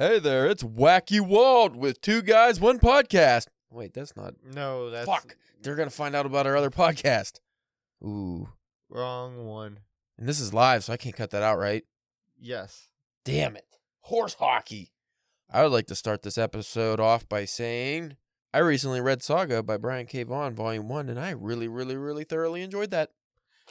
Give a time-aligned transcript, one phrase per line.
[0.00, 3.48] Hey there, it's Wacky Walt with two guys, one podcast.
[3.68, 4.34] Wait, that's not.
[4.44, 5.36] No, that's Fuck.
[5.60, 7.40] They're going to find out about our other podcast.
[8.04, 8.48] Ooh.
[8.88, 9.80] wrong one.
[10.16, 11.82] And this is live, so I can't cut that out, right?
[12.40, 12.90] Yes.
[13.24, 13.66] Damn it.
[14.02, 14.92] Horse hockey.
[15.50, 18.18] I would like to start this episode off by saying
[18.54, 20.22] I recently read Saga by Brian K.
[20.22, 23.10] Vaughan, Volume 1, and I really, really, really thoroughly enjoyed that.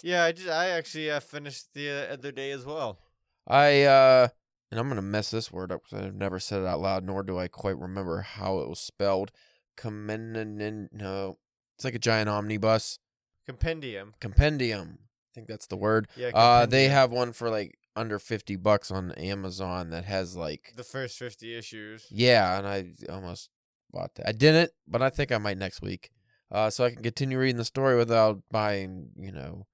[0.03, 2.99] Yeah, I just I actually uh, finished the uh, other day as well.
[3.47, 4.27] I, uh,
[4.71, 7.03] and I'm going to mess this word up because I've never said it out loud,
[7.03, 9.31] nor do I quite remember how it was spelled.
[9.77, 11.37] Comenin, no.
[11.75, 12.99] It's like a giant omnibus.
[13.45, 14.13] Compendium.
[14.19, 14.99] Compendium.
[15.01, 16.07] I think that's the word.
[16.17, 16.31] Yeah.
[16.33, 20.83] Uh, they have one for like under 50 bucks on Amazon that has like the
[20.83, 22.07] first fifty issues.
[22.09, 23.49] Yeah, and I almost
[23.91, 24.27] bought that.
[24.27, 26.11] I didn't, but I think I might next week.
[26.51, 29.67] Uh, so I can continue reading the story without buying, you know,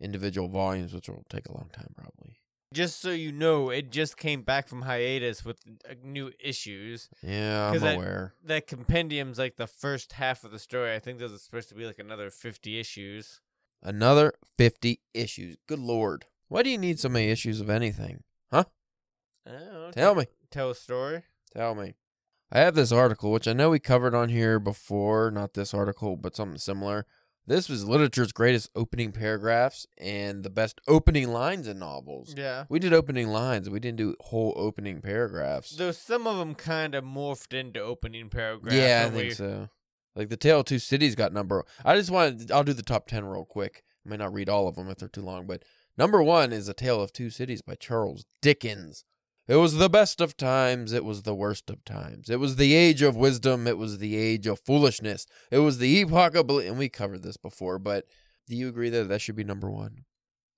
[0.00, 2.39] individual volumes, which will take a long time probably.
[2.72, 7.08] Just so you know, it just came back from hiatus with uh, new issues.
[7.22, 8.34] Yeah, I'm that- aware.
[8.44, 10.94] That compendium's like the first half of the story.
[10.94, 13.40] I think there's supposed to be like another fifty issues.
[13.82, 15.56] Another 50 issues.
[15.66, 16.26] Good lord.
[16.48, 18.24] Why do you need so many issues of anything?
[18.52, 18.64] I
[19.46, 20.26] don't know, Tell me.
[20.50, 21.22] Tell a story.
[21.54, 21.94] Tell me.
[22.52, 26.16] I have this article, which I know we covered on here before, not this article,
[26.16, 27.06] but something similar.
[27.50, 32.32] This was literature's greatest opening paragraphs and the best opening lines in novels.
[32.38, 32.66] Yeah.
[32.68, 33.68] We did opening lines.
[33.68, 35.70] We didn't do whole opening paragraphs.
[35.70, 38.76] Though some of them kind of morphed into opening paragraphs.
[38.76, 39.68] yeah, I think we- so.
[40.14, 41.64] Like the Tale of Two Cities got number.
[41.84, 42.52] I just wanted.
[42.52, 43.82] I'll do the top ten real quick.
[44.06, 45.64] I may not read all of them if they're too long, but
[45.98, 49.04] number one is A Tale of Two Cities by Charles Dickens.
[49.48, 50.92] It was the best of times.
[50.92, 52.30] It was the worst of times.
[52.30, 53.66] It was the age of wisdom.
[53.66, 55.26] It was the age of foolishness.
[55.50, 56.46] It was the epoch of.
[56.46, 58.04] bel- And we covered this before, but
[58.48, 60.04] do you agree that that should be number one?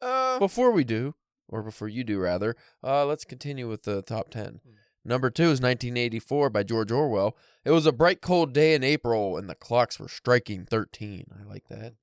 [0.01, 1.15] Uh, Before we do,
[1.49, 4.61] or before you do, rather, uh, let's continue with the top 10.
[4.65, 4.71] Hmm.
[5.05, 7.37] Number two is 1984 by George Orwell.
[7.65, 11.25] It was a bright, cold day in April, and the clocks were striking 13.
[11.41, 11.95] I like that.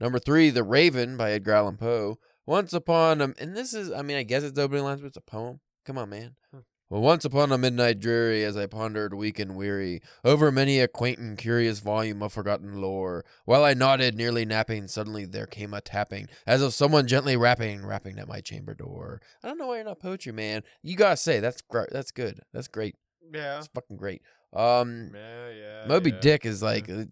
[0.00, 2.18] Number three, The Raven by Edgar Allan Poe.
[2.46, 5.16] Once upon a, and this is, I mean, I guess it's opening lines, but it's
[5.16, 5.60] a poem.
[5.86, 6.34] Come on, man.
[6.52, 6.60] Hmm.
[6.90, 10.86] Well, once upon a midnight dreary, as I pondered weak and weary over many a
[10.86, 15.74] quaint and curious volume of forgotten lore, while I nodded, nearly napping, suddenly there came
[15.74, 19.20] a tapping, as of someone gently rapping, rapping at my chamber door.
[19.42, 20.62] I don't know why you're not poetry, man.
[20.82, 21.88] You gotta say that's great.
[21.90, 22.40] That's good.
[22.52, 22.94] That's great.
[23.32, 23.54] yeah.
[23.54, 24.22] That's fucking great.
[24.52, 25.84] Um, Yeah, yeah.
[25.88, 26.20] Moby yeah.
[26.20, 27.04] Dick is like, uh,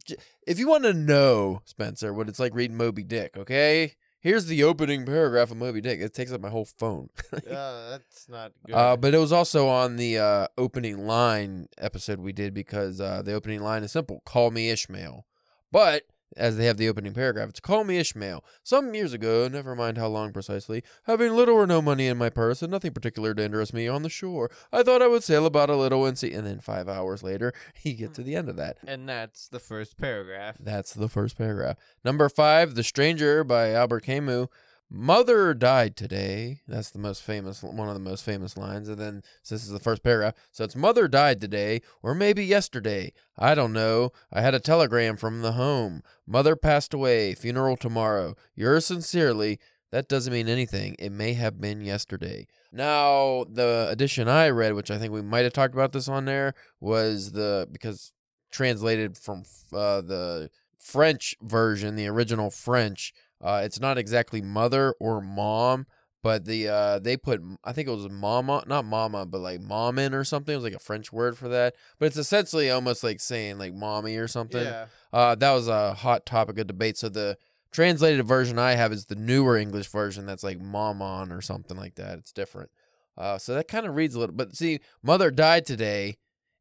[0.46, 3.94] if you want to know, Spencer, what it's like reading Moby Dick, okay?
[4.24, 6.00] Here's the opening paragraph of Moby Dick.
[6.00, 7.10] It takes up my whole phone.
[7.46, 8.74] Yeah, that's not good.
[8.74, 13.20] Uh, but it was also on the uh, opening line episode we did because uh,
[13.20, 15.26] the opening line is simple call me Ishmael.
[15.70, 16.04] But
[16.36, 18.44] as they have the opening paragraph, it's call me Ishmael.
[18.62, 22.30] Some years ago, never mind how long precisely, having little or no money in my
[22.30, 25.46] purse and nothing particular to interest me on the shore, I thought I would sail
[25.46, 26.32] about a little and see.
[26.32, 27.52] And then five hours later,
[27.82, 28.78] you get to the end of that.
[28.86, 30.56] and that's the first paragraph.
[30.58, 31.76] That's the first paragraph.
[32.04, 34.48] Number five, The Stranger by Albert Camus.
[34.90, 36.60] Mother died today.
[36.68, 38.88] That's the most famous, one of the most famous lines.
[38.88, 40.34] And then, so this is the first paragraph.
[40.52, 43.12] So it's Mother died today, or maybe yesterday.
[43.36, 44.12] I don't know.
[44.32, 46.02] I had a telegram from the home.
[46.26, 47.34] Mother passed away.
[47.34, 48.36] Funeral tomorrow.
[48.54, 49.58] Yours sincerely.
[49.90, 50.96] That doesn't mean anything.
[50.98, 52.46] It may have been yesterday.
[52.72, 56.24] Now, the edition I read, which I think we might have talked about this on
[56.24, 58.12] there, was the because
[58.50, 63.12] translated from uh, the French version, the original French.
[63.44, 65.86] Uh, it's not exactly mother or mom,
[66.22, 70.14] but the uh, they put I think it was mama, not mama, but like mommin
[70.14, 70.54] or something.
[70.54, 73.74] It was like a French word for that, but it's essentially almost like saying like
[73.74, 74.64] mommy or something.
[74.64, 74.86] Yeah.
[75.12, 76.96] Uh, that was a hot topic of debate.
[76.96, 77.36] So the
[77.70, 81.96] translated version I have is the newer English version that's like momon or something like
[81.96, 82.18] that.
[82.18, 82.70] It's different.
[83.18, 84.34] Uh, so that kind of reads a little.
[84.34, 86.16] But see, mother died today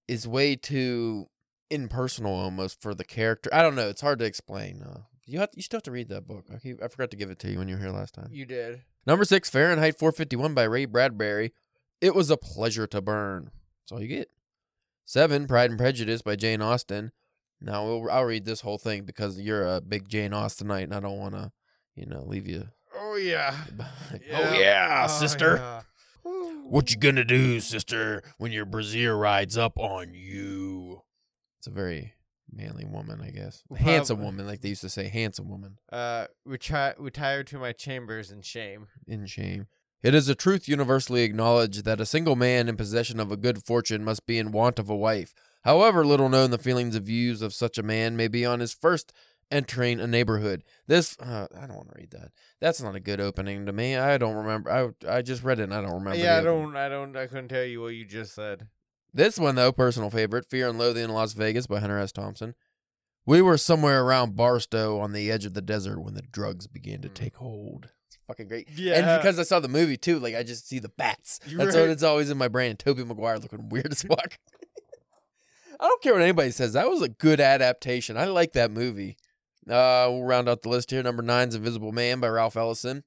[0.10, 1.28] is way too
[1.70, 3.50] impersonal almost for the character.
[3.54, 3.88] I don't know.
[3.88, 4.84] It's hard to explain.
[4.84, 6.46] Uh, you have you still have to read that book.
[6.54, 8.30] I, keep, I forgot to give it to you when you were here last time.
[8.32, 8.82] You did.
[9.06, 11.52] Number six, Fahrenheit 451 by Ray Bradbury.
[12.02, 13.52] It was a pleasure to burn.
[13.82, 14.30] That's all you get.
[15.06, 17.12] Seven, Pride and Prejudice by Jane Austen.
[17.62, 21.00] Now we'll, I'll read this whole thing because you're a big Jane Austenite, and I
[21.00, 21.52] don't want to,
[21.96, 22.70] you know, leave you.
[22.96, 23.56] Oh yeah.
[24.34, 25.56] Oh yeah, Oh, sister.
[25.58, 25.82] yeah.
[26.66, 31.02] What you gonna do, sister, when your brazier rides up on you?
[31.60, 32.14] It's a very
[32.56, 33.64] manly woman, I guess.
[33.70, 35.78] Well, handsome woman, like they used to say, handsome woman.
[35.92, 38.88] Uh, retire retire to my chambers in shame.
[39.08, 39.68] in shame.
[40.02, 43.64] It is a truth universally acknowledged that a single man in possession of a good
[43.64, 45.34] fortune must be in want of a wife.
[45.64, 48.74] However little known the feelings and views of such a man may be on his
[48.74, 49.14] first
[49.50, 50.64] entering a neighborhood.
[50.88, 52.32] This uh, I don't want to read that.
[52.60, 53.96] That's not a good opening to me.
[53.96, 54.70] I don't remember.
[54.70, 56.18] I I just read it and I don't remember.
[56.20, 58.68] yeah, I don't, I don't, I couldn't tell you what you just said.
[59.14, 62.12] This one, though, personal favorite Fear and Loathing in Las Vegas by Hunter S.
[62.12, 62.56] Thompson.
[63.26, 67.02] We were somewhere around Barstow on the edge of the desert when the drugs began
[67.02, 67.14] to Mm.
[67.14, 67.90] take hold.
[68.08, 68.68] It's fucking great.
[68.76, 68.96] Yeah.
[68.96, 71.40] And because I saw the movie too, like I just see the bats.
[71.48, 71.82] You're That's right.
[71.84, 72.76] what it's always in my brain.
[72.76, 74.38] Tobey Maguire looking weird as fuck.
[75.80, 76.74] I don't care what anybody says.
[76.74, 78.18] That was a good adaptation.
[78.18, 79.18] I like that movie.
[79.68, 81.04] Uh, we'll round out the list here.
[81.04, 83.04] Number nine's Invisible Man by Ralph Ellison.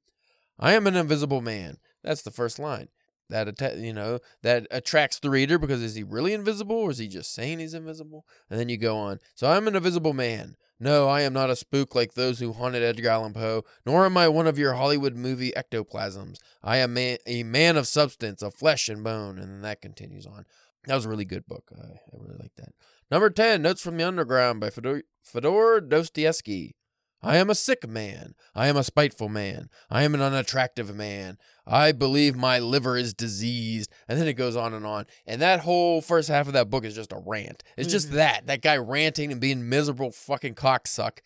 [0.59, 1.76] I am an invisible man.
[2.02, 2.88] That's the first line.
[3.28, 6.99] That atta- you know that attracts the reader because is he really invisible or is
[6.99, 8.25] he just saying he's invisible?
[8.49, 9.19] And then you go on.
[9.34, 10.56] So I'm an invisible man.
[10.78, 14.17] No, I am not a spook like those who haunted Edgar Allan Poe, nor am
[14.17, 16.37] I one of your Hollywood movie ectoplasms.
[16.62, 19.38] I am man, a man of substance, of flesh and bone.
[19.38, 20.44] And then that continues on.
[20.84, 21.70] That was a really good book.
[21.76, 22.75] I, I really like that.
[23.11, 26.76] Number 10, Notes from the Underground by Fedor, Fedor Dostoevsky.
[27.26, 28.34] I am a sick man.
[28.55, 29.69] I am a spiteful man.
[29.90, 31.38] I am an unattractive man.
[31.67, 33.90] I believe my liver is diseased.
[34.08, 35.06] And then it goes on and on.
[35.26, 37.64] And that whole first half of that book is just a rant.
[37.76, 38.14] It's just Mhm.
[38.14, 38.46] that.
[38.46, 41.19] That guy ranting and being miserable fucking cocksuck.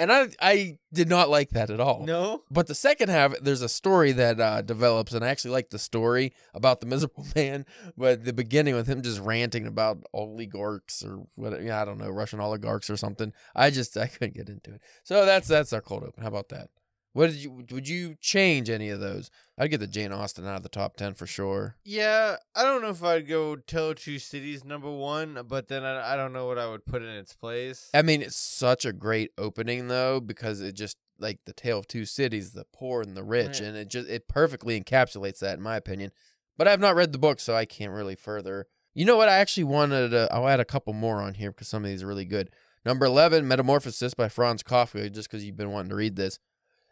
[0.00, 2.06] And I I did not like that at all.
[2.06, 2.42] No.
[2.50, 5.78] But the second half, there's a story that uh, develops, and I actually like the
[5.78, 7.66] story about the miserable man.
[7.98, 12.08] But the beginning with him just ranting about oligarchs or what yeah, I don't know,
[12.08, 13.34] Russian oligarchs or something.
[13.54, 14.80] I just I couldn't get into it.
[15.04, 16.22] So that's that's our cold open.
[16.22, 16.70] How about that?
[17.12, 19.30] What did you would you change any of those?
[19.58, 21.76] I'd get the Jane Austen out of the top ten for sure.
[21.84, 26.12] Yeah, I don't know if I'd go Tell Two Cities number one, but then I,
[26.12, 27.90] I don't know what I would put in its place.
[27.92, 31.86] I mean, it's such a great opening though because it just like the tale of
[31.88, 33.68] two cities, the poor and the rich, Right.
[33.68, 36.12] and it just it perfectly encapsulates that in my opinion.
[36.56, 38.66] But I've not read the book, so I can't really further.
[38.94, 39.28] You know what?
[39.28, 40.28] I actually wanted to.
[40.32, 42.50] I'll add a couple more on here because some of these are really good.
[42.84, 46.38] Number eleven, Metamorphosis by Franz Kafka, just because you've been wanting to read this.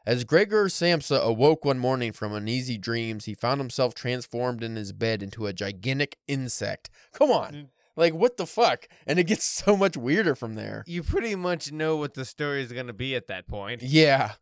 [0.08, 4.94] As Gregor Samsa awoke one morning from uneasy dreams, he found himself transformed in his
[4.94, 6.88] bed into a gigantic insect.
[7.12, 7.52] Come on.
[7.52, 7.66] Mm.
[7.94, 8.88] Like, what the fuck?
[9.06, 10.82] And it gets so much weirder from there.
[10.86, 13.82] You pretty much know what the story is going to be at that point.
[13.82, 14.32] Yeah.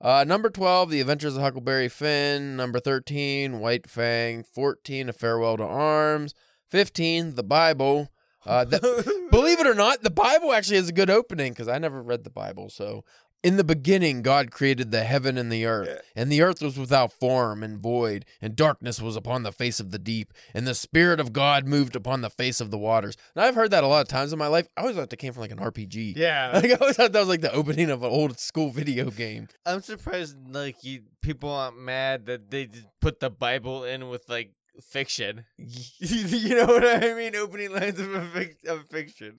[0.00, 2.54] Uh, number 12, The Adventures of Huckleberry Finn.
[2.54, 4.44] Number 13, White Fang.
[4.44, 6.36] 14, A Farewell to Arms.
[6.70, 8.12] 15, The Bible.
[8.46, 11.78] Uh, the, believe it or not, the Bible actually has a good opening because I
[11.78, 12.70] never read the Bible.
[12.70, 13.04] So,
[13.46, 17.12] in the beginning, God created the heaven and the earth, and the earth was without
[17.12, 21.20] form and void, and darkness was upon the face of the deep, and the Spirit
[21.20, 23.16] of God moved upon the face of the waters.
[23.36, 24.66] Now, I've heard that a lot of times in my life.
[24.76, 26.14] I always thought that came from like an RPG.
[26.16, 29.10] yeah, Like, I always thought that was like the opening of an old school video
[29.10, 29.46] game.
[29.64, 32.68] I'm surprised like you people aren't mad that they
[33.00, 34.50] put the Bible in with like
[34.82, 35.44] fiction.
[36.00, 37.36] you know what I mean?
[37.36, 39.38] Opening lines of a fic- of fiction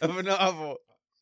[0.00, 0.78] of a novel.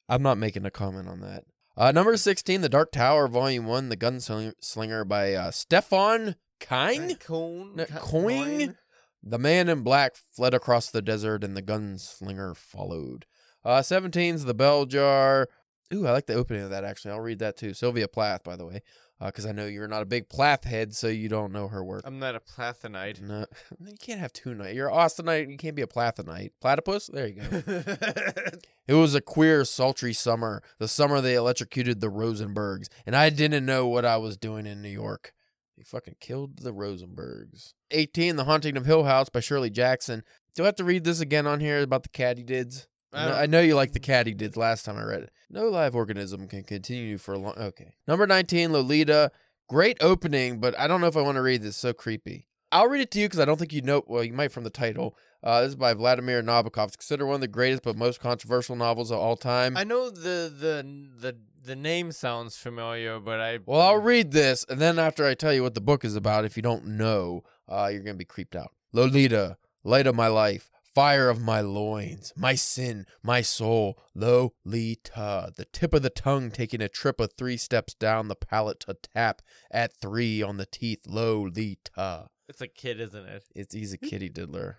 [0.09, 1.45] I'm not making a comment on that.
[1.77, 7.15] Uh, number 16, The Dark Tower, Volume 1, The Gunslinger by uh, Stefan Kine.
[7.17, 8.77] Coin, No, Coin?
[9.23, 13.25] The man in black fled across the desert and the gunslinger followed.
[13.65, 15.49] Uh, 17's The Bell Jar.
[15.95, 17.13] Ooh, I like the opening of that actually.
[17.13, 17.73] I'll read that too.
[17.73, 18.83] Sylvia Plath, by the way,
[19.23, 21.85] Uh, because I know you're not a big Plath head, so you don't know her
[21.85, 22.03] work.
[22.05, 23.21] I'm not a plathanite.
[23.23, 23.47] No,
[23.87, 24.75] you can't have two night.
[24.75, 25.49] You're Austenite.
[25.49, 26.51] You can't be a Plathanite.
[26.61, 27.07] Platypus.
[27.07, 27.83] There you go.
[28.89, 33.65] It was a queer, sultry summer, the summer they electrocuted the Rosenbergs, and I didn't
[33.65, 35.33] know what I was doing in New York.
[35.79, 37.75] They fucking killed the Rosenbergs.
[37.93, 40.25] 18, The Haunting of Hill House by Shirley Jackson.
[40.57, 42.89] Do I have to read this again on here about the katydids?
[43.13, 45.31] I know, I know you like the katydid last time I read it.
[45.51, 47.55] No live organism can continue for a long.
[47.57, 47.95] Okay.
[48.07, 49.31] Number 19, Lolita.
[49.69, 51.71] Great opening, but I don't know if I want to read this.
[51.71, 52.49] It's so creepy.
[52.73, 54.03] I'll read it to you because I don't think you know.
[54.07, 55.17] Well, you might from the title.
[55.43, 56.89] Uh, this is by Vladimir Nabokov.
[56.89, 59.77] It's considered one of the greatest but most controversial novels of all time.
[59.77, 60.87] I know the the
[61.21, 65.35] the the name sounds familiar, but I well, I'll read this, and then after I
[65.35, 68.25] tell you what the book is about, if you don't know, uh, you're gonna be
[68.25, 68.73] creeped out.
[68.93, 75.67] Lolita, light of my life, fire of my loins, my sin, my soul, Lolita, the
[75.73, 79.43] tip of the tongue taking a trip of three steps down the palate to tap
[79.71, 82.29] at three on the teeth, Lolita.
[82.49, 83.45] it's a kid, isn't it?
[83.55, 84.79] It's he's a kitty diddler.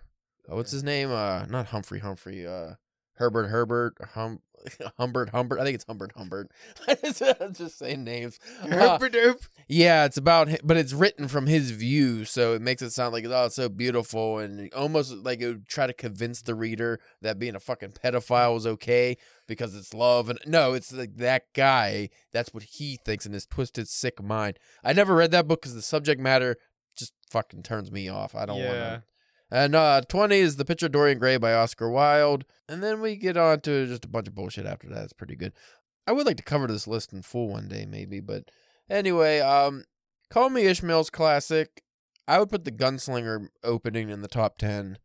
[0.50, 1.10] Uh, what's his name?
[1.10, 2.46] Uh, not Humphrey Humphrey.
[2.46, 2.74] Uh,
[3.14, 4.40] Herbert Herbert hum,
[4.98, 5.60] Humbert Humbert.
[5.60, 6.50] I think it's Humbert Humbert.
[6.88, 8.38] I'm just saying names.
[8.62, 8.66] Uh,
[9.68, 13.24] yeah, it's about, but it's written from his view, so it makes it sound like
[13.26, 17.38] oh, it's so beautiful, and almost like it would try to convince the reader that
[17.38, 19.16] being a fucking pedophile was okay
[19.46, 20.28] because it's love.
[20.28, 22.10] And no, it's like that guy.
[22.32, 24.58] That's what he thinks in his twisted, sick mind.
[24.82, 26.56] I never read that book because the subject matter
[26.96, 28.34] just fucking turns me off.
[28.34, 29.02] I don't want to.
[29.50, 32.44] And uh, 20 is The Picture of Dorian Gray by Oscar Wilde.
[32.68, 35.04] And then we get on to just a bunch of bullshit after that.
[35.04, 35.52] It's pretty good.
[36.06, 38.20] I would like to cover this list in full one day, maybe.
[38.20, 38.50] But
[38.90, 39.84] anyway, um,
[40.30, 41.82] Call Me Ishmael's classic.
[42.26, 44.98] I would put The Gunslinger opening in the top 10.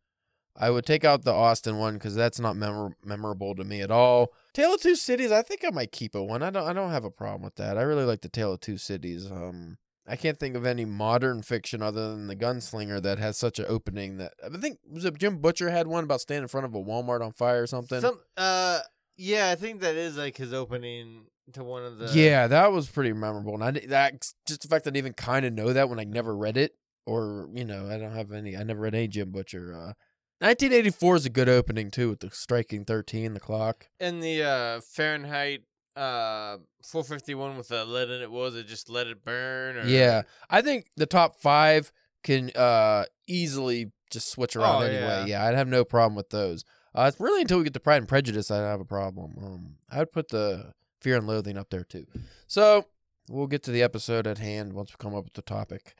[0.60, 3.91] I would take out the Austen one because that's not memor- memorable to me at
[3.91, 4.34] all.
[4.53, 6.43] Tale of Two Cities, I think I might keep it one.
[6.43, 7.77] I don't I don't have a problem with that.
[7.77, 9.31] I really like the Tale of Two Cities.
[9.31, 9.77] Um,
[10.10, 13.66] I can't think of any modern fiction other than the Gunslinger that has such an
[13.70, 16.74] opening that I think was it Jim Butcher had one about standing in front of
[16.74, 18.01] a Walmart on fire or something.
[18.01, 18.80] Some, uh,
[19.18, 22.10] yeah, I think that is like his opening to one of the.
[22.13, 25.46] yeah, that was pretty memorable, and I that just the fact that I even kind
[25.46, 26.74] of know that when I never read it,
[27.06, 28.58] or you know, I don't have any.
[28.58, 29.74] I never read any Jim Butcher.
[29.74, 29.94] Uh,
[30.42, 33.88] 1984 is a good opening too, with the striking 13, the clock.
[34.00, 35.63] And the uh Fahrenheit
[36.00, 40.24] uh 451 with the lead in it was it just let it burn or Yeah,
[40.50, 41.91] I think the top five
[42.24, 45.01] can uh easily just switch around Oh, anyway.
[45.01, 45.25] yeah.
[45.25, 45.46] Yeah.
[45.46, 46.63] I'd have no problem with those.
[46.96, 49.34] Uh, it's really until we get to Pride and Prejudice, I'd have a problem.
[49.39, 52.08] Um, I'd put the Fear and Loathing up there too.
[52.48, 52.86] So
[53.29, 55.94] we'll get to the episode at hand once we come up with the topic.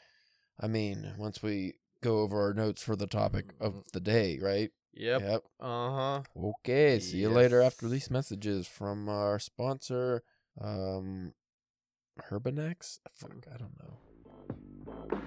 [0.60, 4.72] I mean, once we go over our notes for the topic of the day, right?
[5.00, 5.22] Yep.
[5.22, 5.44] Yep.
[5.62, 6.22] Uh-huh.
[6.38, 7.00] Okay.
[7.00, 10.24] See you later after these messages from our sponsor,
[10.60, 11.34] um,
[12.29, 13.00] Herbanex.
[13.15, 15.22] Fuck, I don't know.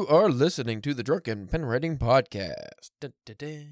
[0.00, 2.88] You are listening to the Drunken Pen Writing Podcast.
[3.02, 3.66] Dun, dun, dun.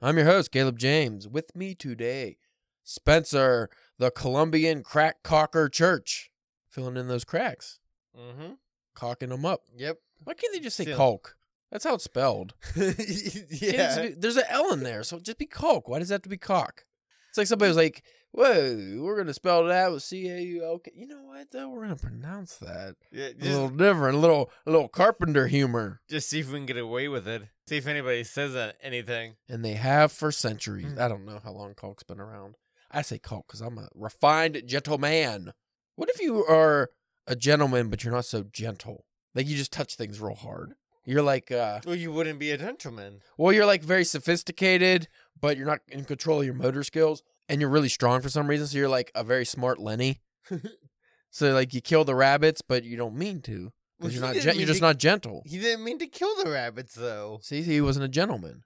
[0.00, 1.26] I'm your host, Caleb James.
[1.26, 2.36] With me today,
[2.84, 3.68] Spencer,
[3.98, 6.30] the Colombian crack cocker church.
[6.70, 7.80] Filling in those cracks,
[8.16, 8.52] Mm-hmm.
[8.94, 9.62] cocking them up.
[9.76, 9.98] Yep.
[10.22, 11.34] Why can't they just say caulk?
[11.72, 12.54] That's how it's spelled.
[12.76, 14.00] Yeah.
[14.02, 15.88] be- there's an L in there, so just be caulk.
[15.88, 16.84] Why does that have to be cock?
[17.30, 20.78] It's like somebody was like, "Whoa, we're gonna spell that with C A U L
[20.78, 21.50] K." You know what?
[21.50, 26.00] Though we're gonna pronounce that yeah a little different, a little, a little carpenter humor.
[26.08, 27.42] just see if we can get away with it.
[27.68, 29.36] See if anybody says that, anything.
[29.48, 30.86] and they have for centuries.
[30.86, 30.98] Mm.
[31.00, 32.56] I don't know how long caulk's been around.
[32.90, 35.52] I say caulk because I'm a refined gentleman.
[35.96, 36.90] What if you are
[37.26, 39.04] a gentleman but you're not so gentle?
[39.34, 40.74] Like you just touch things real hard.
[41.04, 43.20] You're like, uh, Well, you wouldn't be a gentleman.
[43.36, 45.08] well, you're like very sophisticated,
[45.40, 48.46] but you're not in control of your motor skills, and you're really strong for some
[48.48, 48.66] reason.
[48.66, 50.20] So you're like a very smart Lenny.
[51.30, 53.72] so like you kill the rabbits, but you don't mean to.
[54.00, 55.42] Well, you're not, didn't gen- you're just to- not gentle.
[55.46, 57.38] He didn't mean to kill the rabbits, though.
[57.42, 58.64] See, he wasn't a gentleman.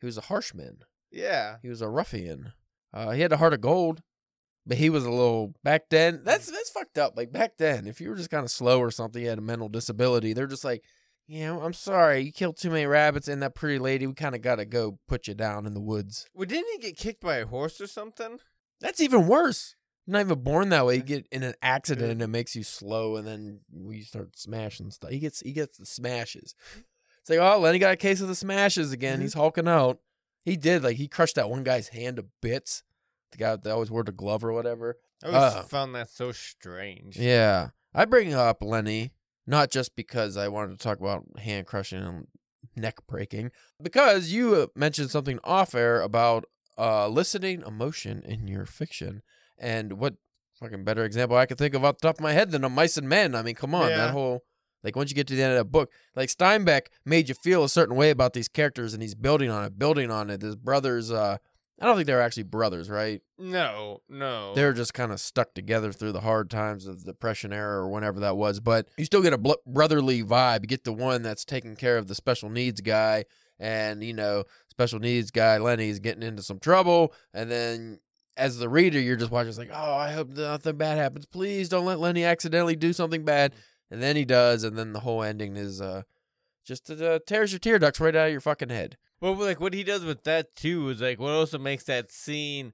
[0.00, 0.78] He was a harsh man.
[1.12, 1.56] Yeah.
[1.62, 2.52] He was a ruffian.
[2.92, 4.02] Uh, he had a heart of gold,
[4.66, 6.22] but he was a little back then.
[6.24, 7.16] That's that's fucked up.
[7.16, 9.42] Like back then, if you were just kind of slow or something, you had a
[9.42, 10.32] mental disability.
[10.32, 10.82] They're just like,
[11.26, 14.06] you know, I'm sorry, you killed too many rabbits and that pretty lady.
[14.06, 16.26] We kind of got to go put you down in the woods.
[16.34, 18.38] Well, didn't he get kicked by a horse or something?
[18.80, 19.76] That's even worse.
[20.06, 20.96] You're not even born that way.
[20.96, 24.90] You get in an accident and it makes you slow, and then we start smashing
[24.90, 25.10] stuff.
[25.10, 26.54] He gets he gets the smashes.
[27.20, 29.20] It's like, oh, Lenny got a case of the smashes again.
[29.20, 30.00] He's hulking out.
[30.44, 32.82] He did like he crushed that one guy's hand to bits.
[33.30, 34.98] The guy that always wore the glove or whatever.
[35.22, 35.62] I always Uh.
[35.62, 37.16] found that so strange.
[37.16, 39.12] Yeah, I bring up Lenny
[39.46, 42.26] not just because I wanted to talk about hand crushing and
[42.76, 43.50] neck breaking,
[43.82, 46.44] because you mentioned something off air about
[46.78, 49.22] uh, eliciting emotion in your fiction,
[49.58, 50.14] and what
[50.58, 52.68] fucking better example I could think of off the top of my head than a
[52.68, 53.34] Mice and Men.
[53.34, 53.96] I mean, come on, Yeah.
[53.98, 54.44] that whole
[54.84, 57.62] like once you get to the end of that book, like Steinbeck made you feel
[57.62, 60.42] a certain way about these characters, and he's building on it, building on it.
[60.42, 61.36] His brothers, uh,
[61.80, 63.20] I don't think they were actually brothers, right?
[63.38, 64.54] No, no.
[64.54, 67.88] They're just kind of stuck together through the hard times of the Depression era or
[67.88, 68.60] whenever that was.
[68.60, 70.62] But you still get a bl- brotherly vibe.
[70.62, 73.24] You get the one that's taking care of the special needs guy,
[73.58, 78.00] and you know, special needs guy Lenny's getting into some trouble, and then.
[78.34, 79.50] As the reader, you're just watching.
[79.50, 81.26] It's like, oh, I hope nothing bad happens.
[81.26, 83.52] Please don't let Lenny accidentally do something bad.
[83.90, 86.04] And then he does, and then the whole ending is uh,
[86.64, 88.96] just uh, tears your tear ducts right out of your fucking head.
[89.20, 92.72] Well, like what he does with that too is like what also makes that scene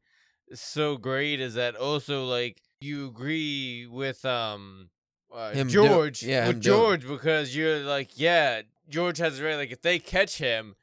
[0.54, 4.88] so great is that also like you agree with um
[5.34, 9.56] uh, Him do- George yeah, with George because you're like yeah George has it right
[9.56, 10.74] like if they catch him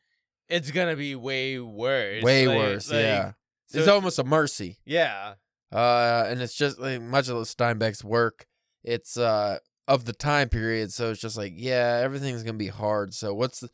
[0.48, 3.32] it's gonna be way worse Way Like- worse, like, yeah.
[3.66, 4.78] so it's almost a mercy.
[4.86, 5.34] yeah
[5.72, 8.46] Uh, and it's just like much of Steinbeck's work.
[8.84, 13.14] It's uh of the time period, so it's just like yeah, everything's gonna be hard.
[13.14, 13.70] So what's the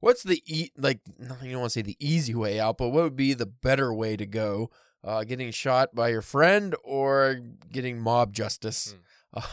[0.00, 1.00] what's the e like?
[1.18, 3.92] You don't want to say the easy way out, but what would be the better
[3.92, 4.70] way to go?
[5.04, 7.40] Uh, getting shot by your friend or
[7.70, 8.94] getting mob justice?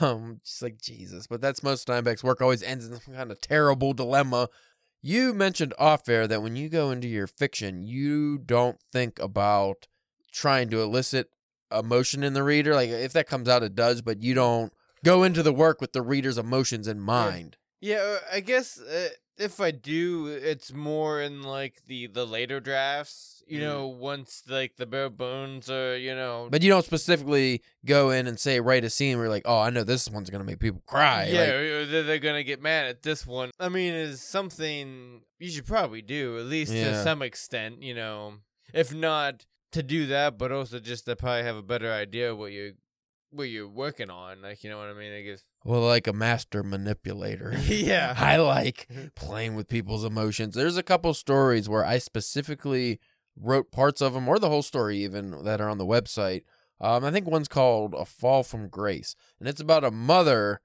[0.01, 2.41] Um, just like Jesus, but that's most Steinbeck's work.
[2.41, 4.49] Always ends in some kind of terrible dilemma.
[5.01, 9.87] You mentioned off air that when you go into your fiction, you don't think about
[10.33, 11.29] trying to elicit
[11.71, 12.75] emotion in the reader.
[12.75, 15.93] Like if that comes out, it does, but you don't go into the work with
[15.93, 17.57] the reader's emotions in mind.
[17.81, 22.59] yeah uh, I guess uh, if I do, it's more in like the the later
[22.59, 23.35] drafts.
[23.47, 23.63] You Mm.
[23.63, 28.27] know, once like the bare bones are, you know, But you don't specifically go in
[28.27, 30.59] and say write a scene where you're like, oh, I know this one's gonna make
[30.59, 31.25] people cry.
[31.25, 33.49] yeah, Like, or they're, they're gonna get mad at this one.
[33.59, 37.81] I mean, is something you should probably do at least to some extent.
[37.81, 38.33] You know,
[38.73, 42.51] if not to do that, but also just to probably have a better idea what
[42.51, 42.73] you
[43.31, 44.41] what you're working on.
[44.41, 45.13] Like, you know what I mean?
[45.13, 45.43] I guess.
[45.63, 47.53] well, like a master manipulator.
[47.65, 48.15] yeah.
[48.17, 50.55] I like playing with people's emotions.
[50.55, 52.99] There's a couple stories where I specifically
[53.39, 56.43] wrote parts of them, or the whole story even, that are on the website.
[56.81, 60.61] Um, I think one's called "A Fall from Grace," and it's about a mother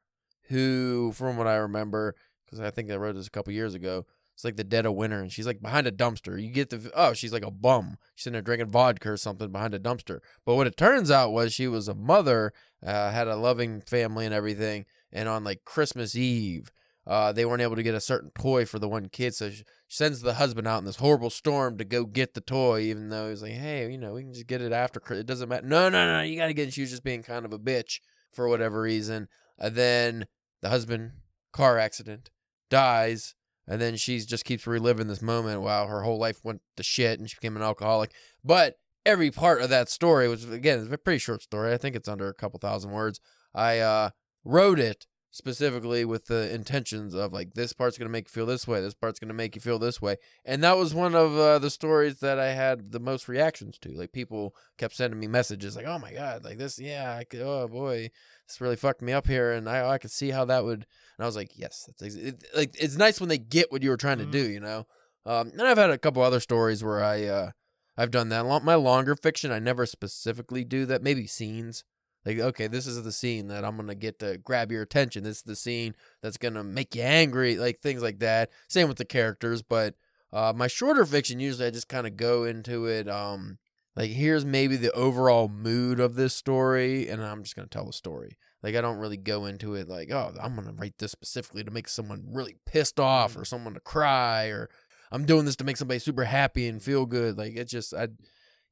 [0.49, 4.07] who, from what I remember, because I think I wrote this a couple years ago.
[4.35, 6.43] It's like the dead of winter, and she's like behind a dumpster.
[6.43, 7.99] You get the oh, she's like a bum.
[8.15, 10.19] She's sitting there drinking vodka or something behind a dumpster.
[10.45, 12.53] But what it turns out was she was a mother,
[12.85, 14.87] uh, had a loving family and everything.
[15.13, 16.73] And on like Christmas Eve,
[17.07, 19.63] uh, they weren't able to get a certain toy for the one kid, so she
[19.89, 23.29] sends the husband out in this horrible storm to go get the toy, even though
[23.29, 25.01] he's like, "Hey, you know, we can just get it after.
[25.13, 26.69] It doesn't matter." No, no, no, you got to get.
[26.69, 26.75] it.
[26.75, 28.01] She was just being kind of a bitch
[28.33, 29.29] for whatever reason.
[29.59, 30.27] And then
[30.63, 31.13] the husband,
[31.53, 32.31] car accident,
[32.71, 33.35] dies,
[33.67, 35.63] and then she just keeps reliving this moment.
[35.63, 38.13] while her whole life went to shit, and she became an alcoholic.
[38.45, 41.73] But every part of that story was again, it's a pretty short story.
[41.73, 43.21] I think it's under a couple thousand words.
[43.55, 44.11] I uh,
[44.45, 48.69] wrote it specifically with the intentions of like this part's gonna make you feel this
[48.69, 51.59] way, this part's gonna make you feel this way, and that was one of uh,
[51.59, 53.91] the stories that I had the most reactions to.
[53.91, 57.41] Like people kept sending me messages like, "Oh my god, like this, yeah, I could,
[57.41, 58.11] oh boy,
[58.47, 60.87] this really fucked me up here," and I I could see how that would.
[61.17, 63.83] And I was like, "Yes, that's ex- it, like it's nice when they get what
[63.83, 64.27] you were trying Mhm.
[64.27, 64.87] to do, you know."
[65.27, 67.51] Um, and I've had a couple other stories where I uh,
[67.97, 68.45] I've done that.
[68.65, 71.03] My longer fiction, I never specifically do that.
[71.03, 71.85] Maybe scenes.
[72.27, 75.25] Like, okay, this is the scene that I'm gonna get to grab your attention.
[75.25, 78.51] This is the scene that's gonna make you angry, like things like that.
[78.69, 79.95] Same with the characters, but
[80.33, 83.09] uh, my shorter fiction usually I just kind of go into it.
[83.09, 83.59] Um,
[83.97, 87.93] like here's maybe the overall mood of this story, and I'm just gonna tell the
[87.93, 88.39] story.
[88.63, 91.71] Like I don't really go into it like, oh, I'm gonna write this specifically to
[91.71, 94.69] make someone really pissed off or someone to cry, or
[95.13, 97.39] I'm doing this to make somebody super happy and feel good.
[97.39, 98.09] Like it's just I.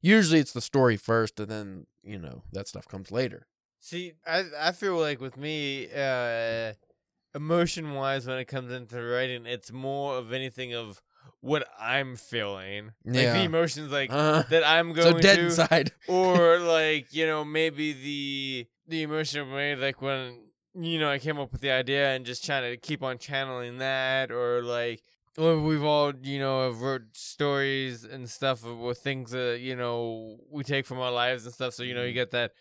[0.01, 3.47] Usually it's the story first, and then you know that stuff comes later.
[3.79, 6.73] See, I I feel like with me, uh,
[7.35, 11.01] emotion wise, when it comes into writing, it's more of anything of
[11.43, 12.91] what I'm feeling.
[13.05, 13.33] Like Yeah.
[13.33, 15.91] the emotions, like Uh, that I'm so going dead to, inside.
[16.07, 20.39] or like you know maybe the the emotion of me, like when
[20.73, 23.77] you know I came up with the idea and just trying to keep on channeling
[23.79, 25.01] that, or like.
[25.35, 30.37] Well, we've all, you know, have wrote stories and stuff with things that you know
[30.49, 31.73] we take from our lives and stuff.
[31.73, 32.21] So you know, you Mhm.
[32.23, 32.51] get that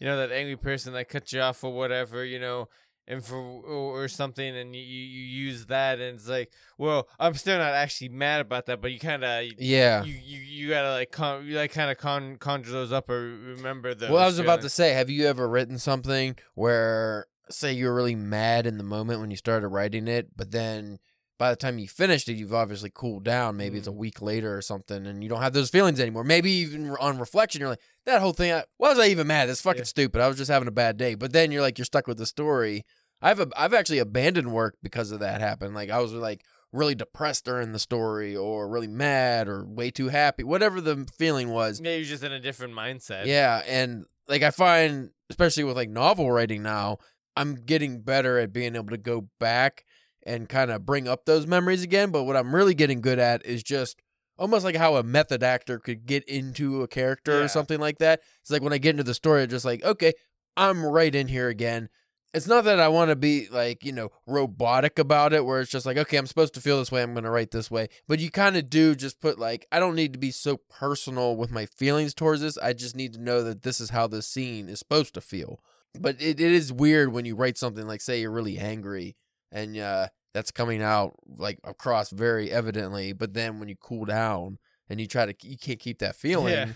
[0.00, 2.68] you know that angry person that cuts you off or whatever you know
[3.08, 7.34] and for or, or something and you, you use that and it's like well i'm
[7.34, 10.04] still not actually mad about that but you kind of Yeah.
[10.04, 13.20] you, you you gotta like con- you like kind of con- conjure those up or
[13.20, 17.72] remember those Well, I was about to say, have you ever written something where, say,
[17.72, 20.98] you were really mad in the moment when you started writing it, but then
[21.42, 23.56] by the time you finished it, you've obviously cooled down.
[23.56, 23.98] Maybe it's a mm-hmm.
[23.98, 26.22] week later or something, and you don't have those feelings anymore.
[26.22, 29.48] Maybe even on reflection, you're like, that whole thing, I, why was I even mad?
[29.48, 29.86] That's fucking Yeah.
[29.86, 30.20] stupid.
[30.20, 31.16] I was just having a bad day.
[31.16, 32.84] But then you're like, you're stuck with the story.
[33.20, 35.74] I've ab- I've actually abandoned work because of that happened.
[35.74, 40.10] Like I was like really depressed during the story, or really mad, or way too
[40.10, 41.80] happy, whatever the feeling was.
[41.82, 45.90] yeah you're just in a different mindset Yeah, and like I find, especially with like
[45.90, 46.98] novel writing now,
[47.36, 49.84] I'm getting better at being able to go back
[50.24, 52.10] and kind of bring up those memories again.
[52.10, 54.00] But what I'm really getting good at is just
[54.38, 57.44] almost like how a method actor could get into a character Yeah.
[57.44, 58.20] or something like that.
[58.40, 60.12] It's like when I get into the story, I'm just like, okay,
[60.56, 61.88] I'm right in here again.
[62.34, 65.70] It's not that I want to be like, you know, robotic about it, where it's
[65.70, 67.88] just like, okay, I'm supposed to feel this way, I'm going to write this way.
[68.08, 71.36] But you kind of do just put like, I don't need to be so personal
[71.36, 72.56] with my feelings towards this.
[72.56, 75.62] I just need to know that this is how this scene is supposed to feel.
[76.00, 79.14] But it, it is weird when you write something like, say, you're really angry
[79.52, 83.12] and uh, that's coming out like across very evidently.
[83.12, 86.54] But then when you cool down and you try to, you can't keep that feeling.
[86.54, 86.68] Yeah.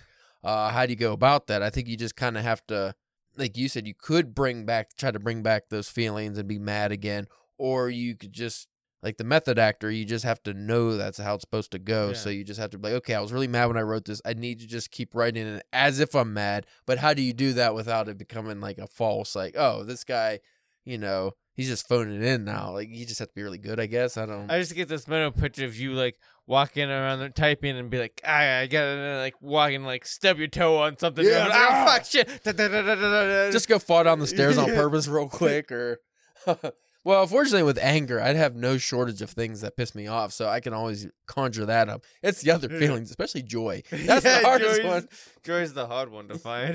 [0.44, 1.62] Uh, how do you go about that?
[1.62, 2.94] I think you just kind of have to,
[3.36, 6.58] like you said, you could bring back, try to bring back those feelings and be
[6.58, 7.26] mad again,
[7.58, 8.68] or you could just,
[9.02, 12.08] like the method actor, you just have to know that's how it's supposed to go.
[12.08, 12.14] Yeah.
[12.14, 14.06] So you just have to be like, okay, I was really mad when I wrote
[14.06, 14.22] this.
[14.24, 16.66] I need to just keep writing it as if I'm mad.
[16.86, 20.02] But how do you do that without it becoming like a false, like, oh, this
[20.02, 20.40] guy,
[20.84, 22.72] you know, he's just phoning in now.
[22.72, 24.16] Like you just have to be really good, I guess.
[24.16, 24.50] I don't.
[24.50, 26.16] I just get this mental picture of you like
[26.46, 30.46] walking around there typing and be like, ah, I gotta like walking like stub your
[30.48, 31.24] toe on something.
[31.24, 32.44] Yeah, like, it's like, "Ah." fuck shit.
[32.44, 33.50] Da, da, da.
[33.50, 35.98] just go fall down the stairs on purpose real quick or
[37.04, 40.48] Well, fortunately, with anger, I'd have no shortage of things that piss me off, so
[40.48, 42.02] I can always conjure that up.
[42.20, 43.84] It's the other feelings, especially joy.
[43.92, 45.08] That's Yeah, the hardest joy's- one.
[45.44, 46.74] Joy's the hard one to find.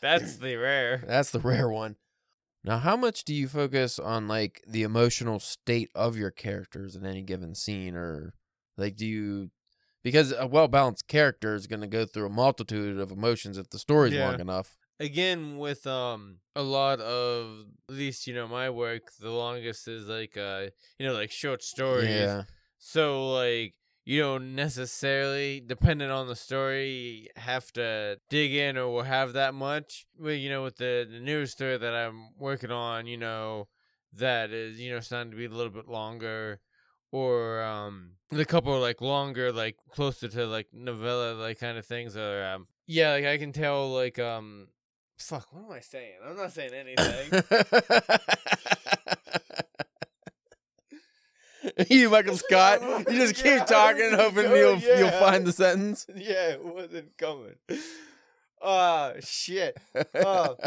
[0.00, 1.02] That's the rare.
[1.06, 1.96] That's the rare one.
[2.64, 7.04] Now, how much do you focus on like the emotional state of your characters in
[7.04, 8.34] any given scene, or
[8.76, 9.50] like do you?
[10.02, 13.68] Because a well balanced character is going to go through a multitude of emotions if
[13.70, 14.30] the story's Yeah.
[14.30, 14.76] long enough.
[15.00, 20.06] Again, with um a lot of at least you know my work, the longest is
[20.08, 22.10] like uh you know like short stories.
[22.10, 22.44] Yeah,
[22.78, 23.74] So like
[24.04, 29.54] you don't necessarily, depending on the story, have to dig in or will have that
[29.54, 30.06] much.
[30.18, 33.68] Well, you know, with the the newer story that I'm working on, you know,
[34.12, 36.60] that is you know starting to be a little bit longer,
[37.12, 42.16] or um the couple like longer, like closer to like novella like kind of things.
[42.16, 44.68] Or um yeah, like I can tell like um
[45.16, 46.14] fuck, what am I saying?
[46.26, 47.42] I'm not saying anything.
[51.90, 56.06] you, Michael Scott, you just keep Yeah, talking, hoping you'll you'll find the sentence.
[56.14, 57.56] yeah, it wasn't coming.
[58.62, 59.76] Ah, shit.
[60.14, 60.56] Oh.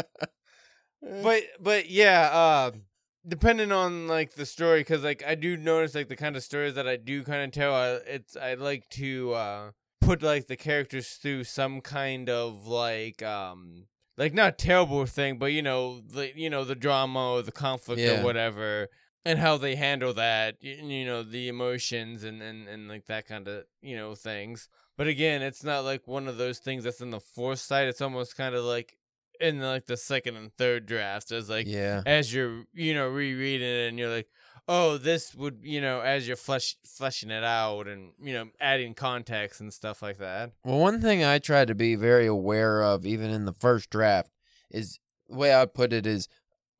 [1.22, 2.82] but but yeah um
[3.26, 6.74] depending on like the story because like i do notice like the kind of stories
[6.74, 10.56] that i do kind of tell I, it's i like to uh put like the
[10.56, 13.84] characters through some kind of like um
[14.16, 18.00] like not terrible thing but you know the you know the drama or the conflict
[18.00, 18.20] Yeah.
[18.20, 18.88] or whatever
[19.24, 23.48] and how they handle that you know the emotions and and, and like that kind
[23.48, 24.68] of you know things.
[24.96, 27.88] But again it's not like one of those things that's in the foresight.
[27.88, 28.96] It's almost kind of like
[29.40, 33.68] in like the second and third drafts as like yeah, as you're you know rereading
[33.68, 34.28] it and you're like
[34.68, 38.94] oh this would you know as you're flesh fleshing it out and you know adding
[38.94, 40.52] context and stuff like that.
[40.64, 44.30] Well, one thing I try to be very aware of, even in the first draft,
[44.70, 46.28] is the way I put it is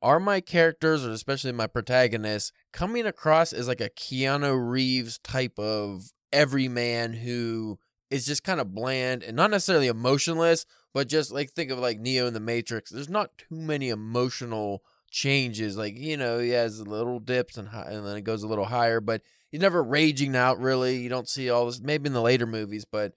[0.01, 5.57] are my characters, or especially my protagonist, coming across as like a Keanu Reeves type
[5.59, 11.51] of everyman who is just kind of bland and not necessarily emotionless, but just like
[11.51, 12.91] think of like Neo in the Matrix.
[12.91, 15.77] There's not too many emotional changes.
[15.77, 18.65] Like, you know, he has little dips and, high, and then it goes a little
[18.65, 20.97] higher, but he's never raging out really.
[20.97, 23.13] You don't see all this, maybe in the later movies, but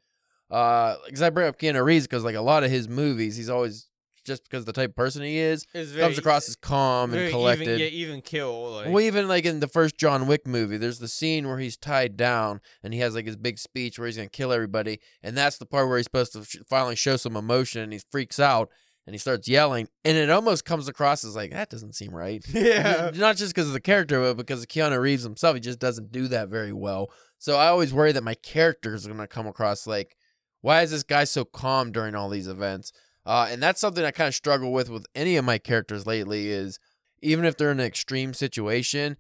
[0.51, 3.51] uh, because I bring up Keanu Reeves because like a lot of his movies, he's
[3.51, 3.88] always
[4.24, 7.68] just because the type of person he is it's comes across as calm and collected.
[7.68, 10.98] even, yeah, even kill like Well, even like in the first John Wick movie, there's
[10.98, 14.16] the scene where he's tied down and he has like his big speech where he's
[14.16, 17.37] gonna kill everybody, and that's the part where he's supposed to sh- finally show some
[17.37, 18.70] emotion, and he freaks out
[19.06, 22.44] and he starts yelling, and it almost comes across as like that doesn't seem right.
[22.52, 25.80] yeah Not just because of the character, but because of Keanu Reeves himself, he just
[25.80, 27.11] doesn't do that very well.
[27.38, 30.16] So I always worry that my character is gonna come across like,
[30.61, 32.92] why is this guy so calm during all these events?
[33.24, 36.48] Uh, and that's something I kind of struggle with with any of my characters lately.
[36.48, 36.78] Is
[37.20, 39.16] even if they're in an extreme situation,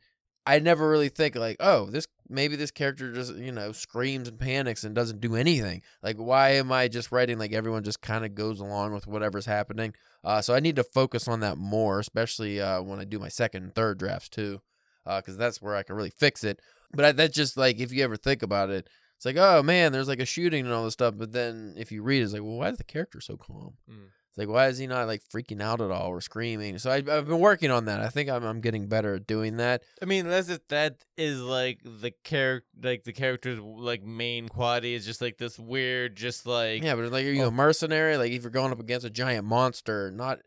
[0.46, 4.40] I never really think like, oh, this maybe this character just you know screams and
[4.40, 5.82] panics and doesn't do anything.
[6.02, 9.46] Like, why am I just writing like everyone just kind of goes along with whatever's
[9.46, 9.94] happening?
[10.24, 13.28] Uh, so I need to focus on that more, especially uh, when I do my
[13.28, 14.62] second and third drafts too,
[15.04, 16.60] because that's where I can really fix it.
[16.92, 18.88] But I, that's just like if you ever think about it,
[19.22, 21.14] it's like, oh man, there's like a shooting and all this stuff.
[21.16, 23.74] But then if you read, it's like, well, why is the character so calm?
[23.88, 24.06] Mm.
[24.30, 26.78] It's like, why is he not like freaking out at all or screaming?
[26.78, 28.00] So I, I've been working on that.
[28.00, 29.84] I think I'm, I'm getting better at doing that.
[30.02, 34.94] i mean that's if that is like the character like the character's like main quality
[34.94, 37.48] is just like this weird just like Yeah, but like, are you Oh.
[37.48, 38.16] a mercenary?
[38.16, 40.40] Like, if you're going up against a giant monster, not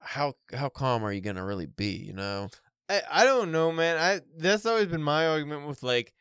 [0.00, 1.92] how how calm are you gonna really be?
[1.96, 2.48] You know?
[2.90, 3.96] I, I don't know, man.
[3.96, 6.12] I that's always been my argument with like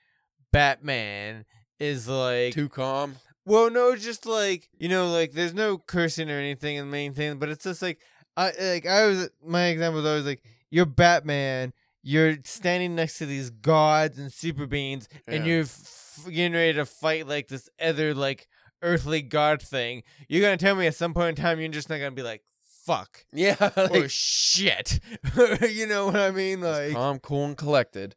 [0.54, 1.44] Batman
[1.80, 3.16] is like Too calm.
[3.46, 7.14] well, no, just like you know, like there's no cursing or anything in the main
[7.14, 8.00] thing, but it's just like
[8.38, 13.26] I like I was my example was always like you're Batman, you're standing next to
[13.26, 18.14] these gods and super beings, and you're f- getting ready to fight like this other
[18.14, 18.48] like
[18.82, 20.04] earthly god thing.
[20.28, 22.44] You're gonna tell me at some point in time you're just not gonna be like
[22.86, 23.56] fuck Yeah,
[23.92, 25.00] or shit.
[25.70, 26.62] you know what I mean?
[26.62, 28.16] Like calm, cool, and collected.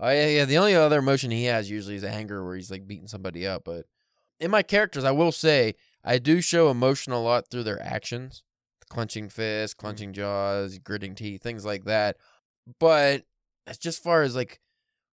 [0.00, 0.44] Oh yeah, yeah.
[0.46, 3.64] The only other emotion he has usually is anger, where he's like beating somebody up.
[3.64, 3.84] But
[4.40, 8.42] in my characters, I will say I do show emotion a lot through their actions,
[8.88, 12.16] clenching fists, clenching jaws, gritting teeth, things like that.
[12.78, 13.24] But
[13.66, 14.60] as just far as like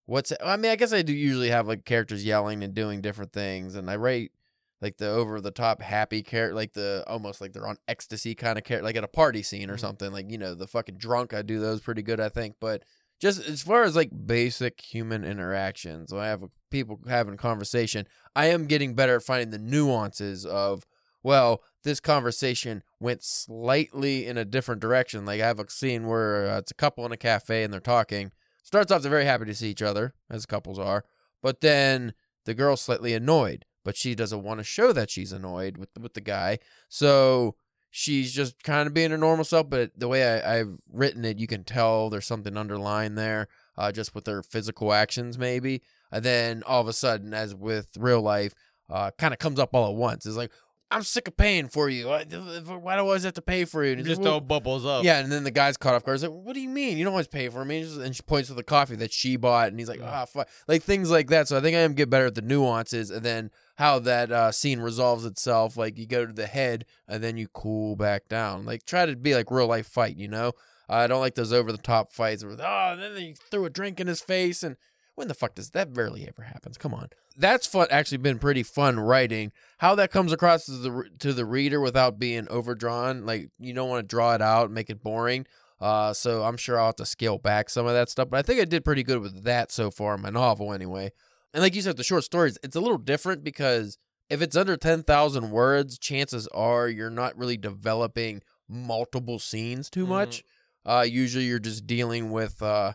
[0.06, 3.32] what's, I mean, I guess I do usually have like characters yelling and doing different
[3.32, 4.32] things, and I rate
[4.80, 8.56] like the over the top happy character, like the almost like they're on ecstasy kind
[8.56, 9.80] of character, like at a party scene or Mhm.
[9.80, 10.12] something.
[10.12, 12.56] Like you know the fucking drunk, I do those pretty good, I think.
[12.58, 12.84] But
[13.18, 18.66] just as far as like basic human interactions, I have people having conversation, I am
[18.66, 20.86] getting better at finding the nuances of,
[21.22, 25.26] well, this conversation went slightly in a different direction.
[25.26, 27.80] Like I have a scene where uh, it's a couple in a cafe and they're
[27.80, 28.32] talking.
[28.62, 31.04] Starts off they're very happy to see each other, as couples are,
[31.42, 32.12] but then
[32.44, 36.14] the girl's slightly annoyed, but she doesn't want to show that she's annoyed with with
[36.14, 36.58] the guy.
[36.88, 37.56] So
[37.90, 39.68] she's just kind of being her normal self.
[39.70, 43.92] But the way I, I've written it, you can tell there's something underlying there, uh,
[43.92, 45.82] just with her physical actions, maybe.
[46.10, 48.54] And then all of a sudden, as with real life,
[48.90, 50.24] uh, kind of comes up all at once.
[50.24, 50.50] It's like,
[50.90, 52.06] I'm sick of paying for you.
[52.08, 53.92] Why, why do I always have to pay for you?
[53.92, 55.04] And It just like, all bubbles up.
[55.04, 56.16] yeah, and then the guy's caught off guard.
[56.18, 56.96] He's like, "What do you mean?
[56.96, 59.68] You don't always pay for me?" And she points to the coffee that she bought,
[59.68, 60.00] and he's like.
[60.02, 61.46] "Ah, fuck," like things like that.
[61.46, 64.50] So I think I am get better at the nuances, and then how that uh,
[64.50, 65.76] scene resolves itself.
[65.76, 68.66] Like you go to the head, and then you cool back down.
[68.66, 70.16] Like try to be like real life fight.
[70.16, 70.52] You know,
[70.88, 73.70] I don't like those over the top fights where oh, and then they threw a
[73.70, 74.76] drink in his face, and
[75.14, 75.94] when the fuck does that?
[75.94, 76.76] Barely ever happens.
[76.76, 77.86] Come on, that's fun.
[77.90, 82.18] Actually, been pretty fun writing how that comes across to the to the reader without
[82.18, 83.24] being overdrawn.
[83.24, 85.46] Like you don't want to draw it out, make it boring.
[85.80, 88.28] Uh, so I'm sure I'll have to scale back some of that stuff.
[88.30, 91.12] But I think I did pretty good with that so far in my novel, anyway.
[91.54, 94.76] And like you said, the short stories, it's a little different because if it's under
[94.76, 100.08] ten thousand words, chances are you're not really developing multiple scenes too Mhm.
[100.08, 100.44] much.
[100.84, 102.92] Uh, usually you're just dealing with uh.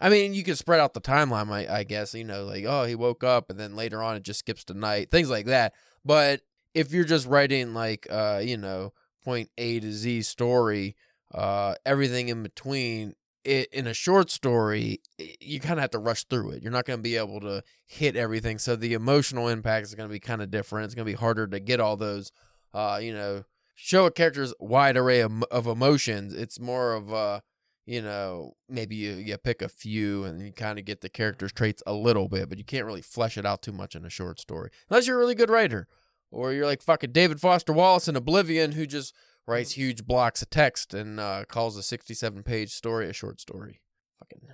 [0.00, 2.14] I mean, you can spread out the timeline, I, I guess.
[2.14, 4.74] You know, like, oh, he woke up, and then later on it just skips to
[4.74, 5.72] night, things like that.
[6.04, 6.40] But
[6.74, 8.92] if you're just writing like uh, you know,
[9.24, 10.96] point A to Z story,
[11.32, 13.14] uh, everything in between,
[13.44, 15.00] it, in a short story,
[15.40, 16.62] you kind of have to rush through it.
[16.62, 20.08] You're not going to be able to hit everything, so the emotional impact is going
[20.08, 20.86] to be kind of different.
[20.86, 22.32] It's going to be harder to get all those,
[22.72, 26.34] uh, you know, show a character's wide array of, of emotions.
[26.34, 27.40] It's more of uh,
[27.86, 31.52] you know, maybe you, you pick a few and you kind of get the character's
[31.52, 34.10] traits a little bit, but you can't really flesh it out too much in a
[34.10, 34.70] short story.
[34.88, 35.86] Unless you're a really good writer.
[36.30, 39.14] Or you're like fucking David Foster Wallace in Oblivion who just
[39.46, 43.80] writes huge blocks of text and uh, calls a 67 page story a short story.
[44.18, 44.48] Fucking,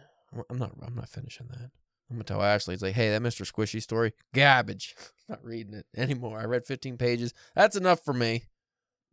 [0.51, 1.71] I'm not, I'm not finishing that.
[2.11, 3.51] I'm gonna tell Ashley, it's like, hey, that Mr.
[3.51, 4.97] Squishy story, garbage.
[5.29, 6.41] not reading it anymore.
[6.41, 7.33] I read 15 pages.
[7.55, 8.45] That's enough for me.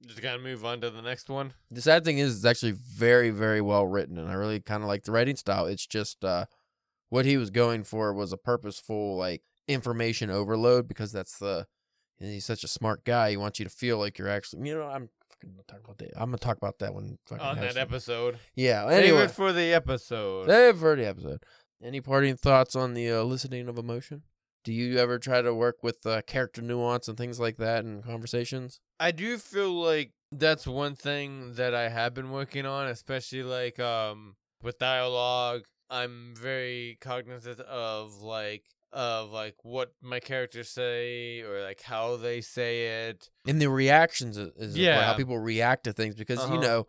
[0.05, 1.53] Just gotta move on to the next one.
[1.71, 4.89] The sad thing is, it's actually very, very well written, and I really kind of
[4.89, 5.65] like the writing style.
[5.65, 6.45] It's just uh,
[7.09, 11.67] what he was going for was a purposeful like information overload because that's the
[12.19, 13.31] and he's such a smart guy.
[13.31, 15.09] He wants you to feel like you're actually, you know, I'm
[15.41, 16.09] fucking talk about that.
[16.15, 18.37] I'm gonna talk about that one On that episode.
[18.55, 18.87] Yeah.
[18.89, 20.47] Save Anyway, it for the episode.
[20.47, 21.43] save for the episode.
[21.81, 24.23] Any parting thoughts on the uh, eliciting of emotion?
[24.63, 28.01] Do you ever try to work with uh, character nuance and things like that in
[28.03, 28.79] conversations?
[28.99, 33.79] I do feel like that's one thing that I have been working on, especially like
[33.79, 35.63] um with dialogue.
[35.89, 42.41] I'm very cognizant of like of like what my characters say or like how they
[42.41, 43.29] say it.
[43.47, 46.61] and the reactions is, important, how people react to things because you Uh-huh.
[46.61, 46.87] know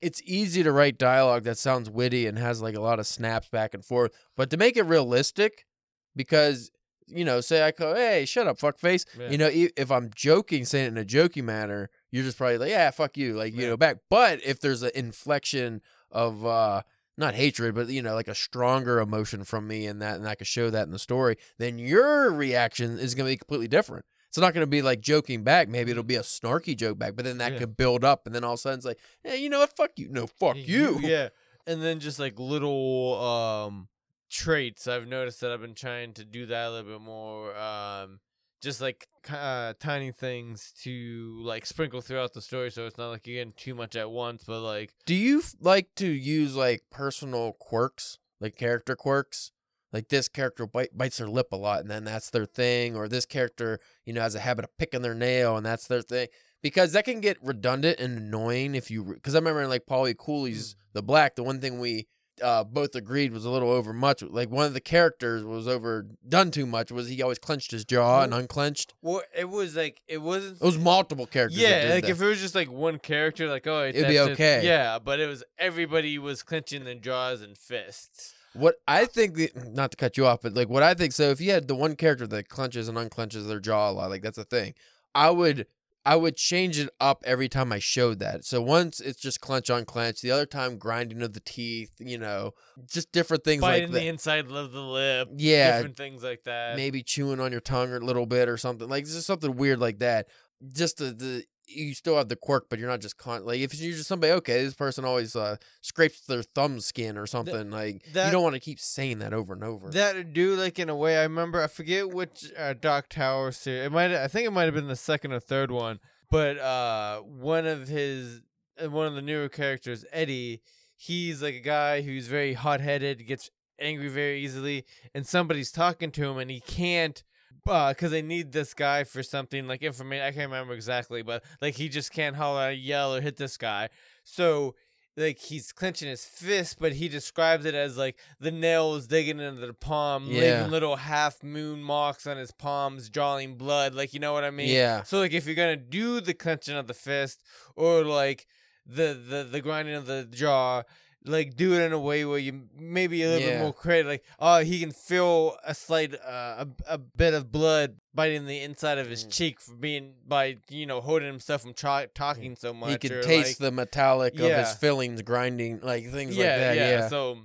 [0.00, 3.48] it's easy to write dialogue that sounds witty and has like a lot of snaps
[3.48, 5.66] back and forth but to make it realistic
[6.14, 6.70] because
[7.06, 9.30] you know say i go hey shut up fuck face Yeah.
[9.30, 12.70] you know if i'm joking saying it in a jokey manner you're just probably like
[12.70, 15.80] yeah fuck you like you know back but if there's an inflection
[16.12, 16.82] of uh
[17.18, 20.34] not hatred, but you know, like a stronger emotion from me, and that, and I
[20.34, 21.36] could show that in the story.
[21.58, 24.06] Then your reaction is going to be completely different.
[24.28, 25.68] It's not going to be like joking back.
[25.68, 27.58] Maybe it'll be a snarky joke back, but then that Yeah.
[27.58, 29.76] could build up, and then all of a sudden it's like, hey, you know what?
[29.76, 30.08] Fuck you.
[30.10, 30.98] No, fuck you.
[31.00, 31.28] Yeah.
[31.66, 33.88] And then just like little um
[34.30, 34.86] traits.
[34.86, 37.56] I've noticed that I've been trying to do that a little bit more.
[37.56, 38.20] Um
[38.60, 43.26] just like uh, tiny things to like sprinkle throughout the story so it's not like
[43.26, 46.82] you're getting too much at once, but like Do you f- like to use like
[46.90, 49.52] personal quirks, like character quirks?
[49.90, 53.08] Like this character bite, bites their lip a lot, and then that's their thing, or
[53.08, 56.28] this character, you know, has a habit of picking their nail, and that's their thing.
[56.62, 59.02] Because that can get redundant and annoying if you.
[59.02, 62.06] Because I remember in like Paulie Cooley's The Black, the one thing we
[62.42, 64.22] uh, both agreed was a little over much.
[64.22, 66.90] Like one of the characters was overdone too much.
[66.90, 68.94] Was he always clenched his jaw and unclenched?
[69.02, 71.60] well, it was like it wasn't It was multiple characters.
[71.60, 72.10] that Yeah, like that.
[72.10, 74.30] if it was just like one character, like oh, It'd be it.
[74.30, 74.60] okay.
[74.64, 78.34] Yeah, but it was everybody was clenching their jaws and fists.
[78.54, 81.12] What I think, the, not to cut you off, but like what I think.
[81.12, 84.10] So if you had the one character that clenches and unclenches their jaw a lot,
[84.10, 84.74] like that's a thing.
[85.14, 85.66] I would,
[86.08, 88.42] I would change it up every time I showed that.
[88.46, 92.16] So once it's just clench on clench, the other time grinding of the teeth, you
[92.16, 92.52] know,
[92.90, 95.28] just different things like Biting like the inside of the lip.
[95.36, 96.76] Yeah, Different things like that.
[96.76, 99.98] maybe chewing on your tongue a little bit or something like just something weird like
[99.98, 100.28] that.
[100.74, 103.78] Just the, the you still have the quirk, but you're not just con like if
[103.78, 108.02] you're just somebody okay, this person always uh scrapes their thumb skin or something like
[108.12, 109.90] that- you don't want to keep saying that over and over.
[109.90, 111.18] That do like in a way.
[111.18, 111.62] I remember.
[111.62, 113.86] I forget which uh, Dark Tower series.
[113.86, 114.12] It might.
[114.12, 116.00] I think it might have been the second or third one.
[116.30, 118.42] But uh, one of his,
[118.82, 120.62] uh, one of the newer characters, Eddie.
[121.00, 126.10] He's like a guy who's very hot headed, gets angry very easily, and somebody's talking
[126.10, 127.22] to him, and he can't.
[127.66, 130.24] Uh, because they need this guy for something like information.
[130.24, 133.88] I can't remember exactly, but like he just can't holler, yell, or hit this guy.
[134.24, 134.74] So
[135.16, 139.66] like he's clenching his fist, but he describes it as like the nails digging into
[139.66, 140.40] the palm, Yeah.
[140.58, 143.94] leaving little half moon marks on his palms, drawing blood.
[143.94, 144.68] Like you know what I mean?
[144.68, 145.02] yeah.
[145.02, 147.42] So like if you're gonna do the clenching of the fist
[147.76, 148.46] or like
[148.86, 150.84] the the the grinding of the jaw,
[151.24, 154.06] like do it in a way where you maybe a little bit more creative.
[154.06, 158.60] Like oh, he can feel a slight uh, a a bit of blood biting the
[158.60, 159.32] inside of his Mm.
[159.32, 162.90] cheek for being by you know holding himself from tra- talking so much.
[162.90, 166.76] He could taste like, the metallic of his fillings grinding, like things yeah, like that.
[166.76, 166.90] yeah.
[166.90, 167.08] Yeah.
[167.08, 167.38] So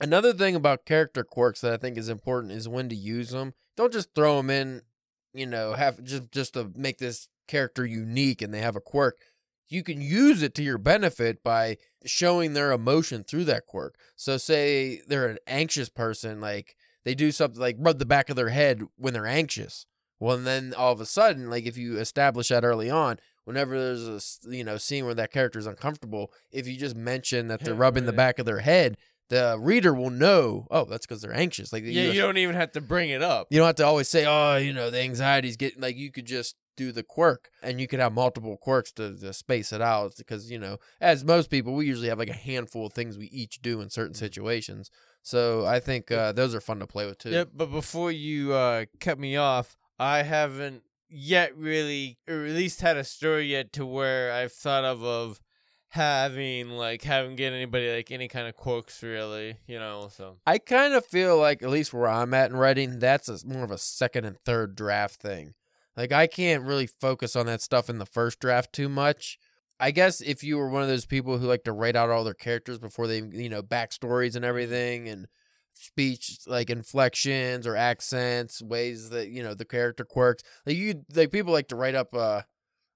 [0.00, 3.54] Another thing about character quirks that I think is important is when to use them.
[3.76, 4.82] Don't just throw them in,
[5.32, 9.16] you know, have just just to make this character unique and they have a quirk.
[9.68, 13.96] You can use it to your benefit by showing their emotion through that quirk.
[14.16, 18.36] So say they're an anxious person, like they do something like rub the back of
[18.36, 19.86] their head when they're anxious.
[20.20, 23.78] Well, and then all of a sudden, like if you establish that early on, whenever
[23.78, 27.60] there's a you know scene where that character is uncomfortable, if you just mention that
[27.60, 28.96] they're rubbing the back of their head,
[29.28, 30.66] the reader will know.
[30.70, 31.72] Oh, that's because they're anxious.
[31.72, 33.48] Like yeah, you don't even have to bring it up.
[33.50, 36.26] you don't have to always say, oh, you know, the anxiety's getting like you could
[36.26, 40.14] just do the quirk and you could have multiple quirks to, to space it out
[40.16, 43.26] because, you know, as most people, we usually have like a handful of things we
[43.26, 44.90] each do in certain situations.
[45.22, 47.30] So I think uh, those are fun to play with too.
[47.30, 52.80] Yep, but before you uh, cut me off, I haven't yet really, or at least
[52.80, 55.40] had a story yet to where I've thought of of
[55.92, 60.08] having like having get anybody like any kind of quirks really, you know.
[60.12, 63.38] So I kind of feel like, at least where I'm at in writing, that's a,
[63.46, 65.54] more of a second and third draft thing.
[65.98, 69.36] Like, I can't really focus on that stuff in the first draft too much.
[69.80, 72.22] I guess if you were one of those people who like to write out all
[72.22, 75.26] their characters before they, you know, backstories and everything and
[75.74, 80.44] speech like inflections or accents, ways that, you know, the character quirks.
[80.64, 82.42] Like, you, like, people like to write up, uh,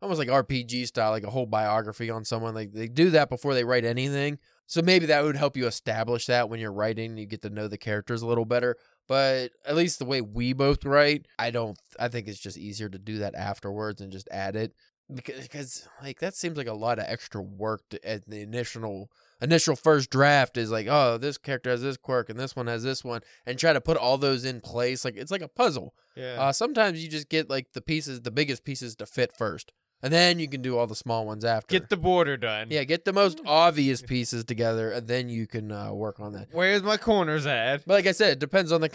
[0.01, 2.55] almost like RPG style, like a whole biography on someone.
[2.55, 4.38] Like, they do that before they write anything.
[4.67, 7.67] So maybe that would help you establish that when you're writing, you get to know
[7.67, 8.77] the characters a little better.
[9.09, 11.79] But at least the way we both write, I don't.
[11.99, 14.73] I think it's just easier to do that afterwards and just add it
[15.12, 19.11] because, because like that seems like a lot of extra work to, at the initial
[19.41, 22.83] initial first draft is like, oh, this character has this quirk and this one has
[22.85, 25.05] this one, and try to put all those in place.
[25.05, 25.95] Like it's like a puzzle.
[26.17, 29.73] yeah, Uh, sometimes you just get like the pieces, the biggest pieces to fit first,
[30.03, 31.79] and then you can do all the small ones after.
[31.79, 32.69] get the border done.
[32.71, 36.49] Yeah, get the most obvious pieces together, and then you can uh, work on that.
[36.53, 37.87] Where's my corners at?
[37.87, 38.91] But like I said, it depends on the.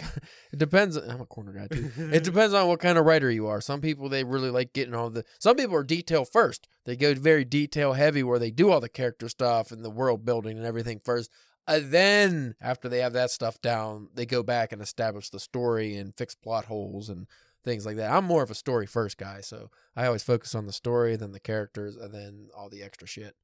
[0.52, 0.96] It depends.
[0.96, 1.90] I'm a corner guy too.
[1.96, 3.60] It depends on what kind of writer you are.
[3.60, 5.24] Some people they really like getting all the.
[5.38, 6.68] Some people are detail first.
[6.84, 10.24] They go very detail heavy, where they do all the character stuff and the world
[10.24, 11.30] building and everything first.
[11.66, 15.96] And then after they have that stuff down, they go back and establish the story
[15.96, 17.26] and fix plot holes and
[17.68, 18.10] things like that.
[18.10, 21.32] I'm more of a story first guy, so I always focus on the story, then
[21.32, 23.34] the characters, and then all the extra shit.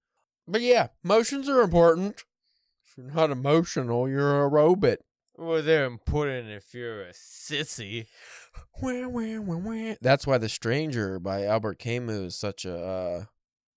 [0.47, 2.25] But yeah, motions are important.
[2.87, 4.99] If you're not emotional, you're a robot.
[5.37, 8.07] Well, they're important if you're a sissy.
[8.81, 9.95] Wah, wah, wah, wah.
[10.01, 13.25] That's why The Stranger by Albert Camus is such a uh,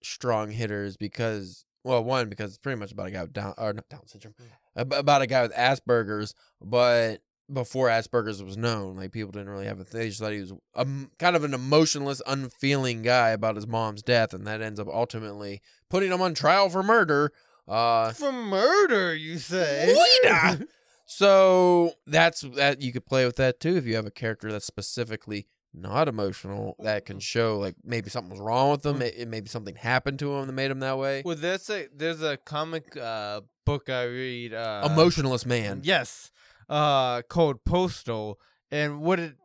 [0.03, 3.53] strong hitter, is because, well, one, because it's pretty much about a guy with Down,
[3.57, 4.35] or not Down syndrome,
[4.75, 9.65] ab- about a guy with Asperger's, but before Asperger's was known, like people didn't really
[9.67, 10.01] have a thing.
[10.01, 10.85] They just thought he was a,
[11.17, 15.61] kind of an emotionless, unfeeling guy about his mom's death, and that ends up ultimately
[15.89, 17.31] putting him on trial for murder.
[17.67, 19.95] Uh, For murder, you say?
[20.25, 20.65] Oida!
[21.09, 24.65] So that's that you could play with that too if you have a character that's
[24.65, 29.47] specifically not emotional that can show like maybe something was wrong with them, may- maybe
[29.47, 31.21] something happened to him that made him that way.
[31.23, 34.53] well, that's a there's a comic uh, book I read.
[34.53, 35.79] Uh, Emotionless man.
[35.83, 36.29] Yes.
[36.69, 38.39] Uh called Postal.
[38.71, 39.35] And what it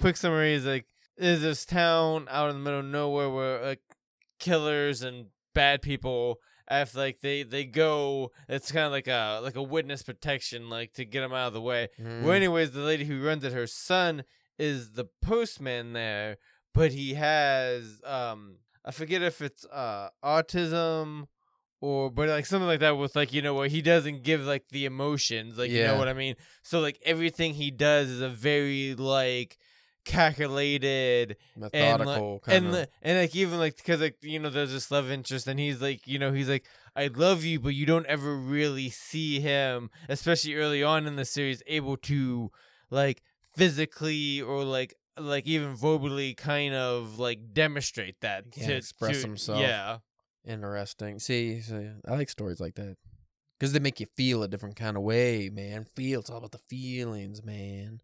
[0.00, 3.80] quick summary is like is this town out in the middle of nowhere where like
[4.40, 6.38] killers and bad people
[6.70, 10.92] if like they they go it's kind of like a like a witness protection like
[10.92, 12.22] to get them out of the way Mm.
[12.22, 14.24] well anyways the lady who runs it her son
[14.58, 16.38] is the postman there
[16.72, 21.26] but he has um i forget if it's uh autism
[21.84, 24.64] or but like something like that with like you know what he doesn't give like
[24.70, 25.98] the emotions like you know Yeah.
[25.98, 29.58] what i mean so like everything he does is a very like
[30.04, 32.74] calculated Methodical and kind of.
[32.74, 35.80] and, and like even like because like you know there's this love interest and he's
[35.82, 36.64] like you know he's like
[36.96, 41.24] I love you but you don't ever really see him especially early on in the
[41.24, 42.50] series able to
[42.90, 43.22] like
[43.56, 49.22] physically or like like even verbally kind of like demonstrate that He can't to express
[49.22, 49.60] himself.
[49.60, 49.98] yeah
[50.46, 51.18] Interesting.
[51.18, 52.96] See, see, I like stories like that
[53.58, 55.86] because they make you feel a different kind of way, man.
[55.96, 58.00] Feel it's all about the feelings, man.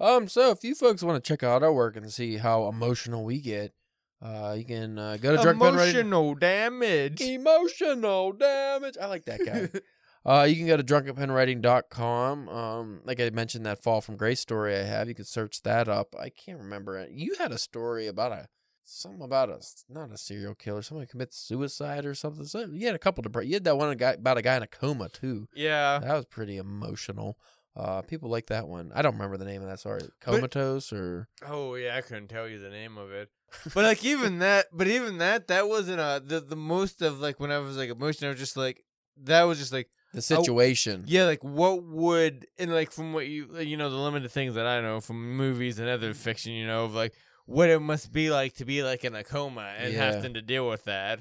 [0.00, 3.24] Um, so if you folks want to check out our work and see how emotional
[3.24, 3.72] we get,
[4.20, 5.94] uh, you can uh, go to Drunk Pen Writing.
[5.94, 8.96] emotional damage Emotional damage.
[9.00, 9.80] I like that guy.
[10.26, 12.48] Uh, you can go to drunkenpenwriting.com.
[12.48, 15.86] Um, like I mentioned, that Fall from Grace story I have, you can search that
[15.86, 16.14] up.
[16.18, 17.10] I can't remember it.
[17.10, 18.48] You had a story about a
[18.84, 22.44] something about a not a serial killer, someone commits suicide or something.
[22.44, 24.62] So you had a couple to You had that one guy about a guy in
[24.62, 25.48] a coma too.
[25.54, 27.38] yeah That was pretty emotional.
[27.76, 28.92] Uh, people like that one.
[28.94, 29.80] I don't remember the name of that.
[29.80, 33.30] Sorry, comatose or Oh yeah, I couldn't tell you the name of it.
[33.74, 37.40] But like even that, but even that, that wasn't a the the most of like
[37.40, 38.28] when I was like emotional.
[38.28, 38.84] I was just like
[39.24, 41.04] that was just like the situation.
[41.06, 44.66] yeah, like what would and like from what you you know the limited things that
[44.66, 47.14] I know from movies and other fiction, you know, of like
[47.46, 50.12] what it must be like to be like in a coma and Yeah.
[50.12, 51.20] having to deal with that.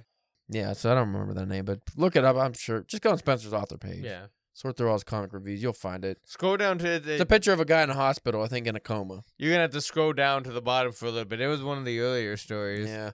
[0.50, 2.36] Yeah, so I don't remember that name, but look it up.
[2.36, 2.82] I'm sure.
[2.88, 4.04] Just go on Spencer's author page.
[4.04, 5.64] Yeah, Sort through all his comic reviews.
[5.64, 6.20] You'll find it.
[6.26, 7.14] scroll down to the.
[7.14, 9.24] It's a picture of a guy in a hospital, I think, in a coma.
[9.38, 11.42] you're gonna have to scroll down to the bottom for a little bit.
[11.42, 12.88] It was one of the earlier stories.
[12.90, 13.12] Yeah.